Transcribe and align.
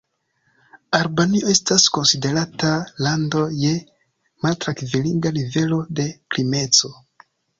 Albanio 0.99 1.51
estas 1.51 1.83
konsiderata 1.97 2.71
lando 3.09 3.43
je 3.65 3.75
maltrankviliga 4.47 5.35
nivelo 5.39 5.81
de 6.01 6.07
krimeco. 6.37 6.95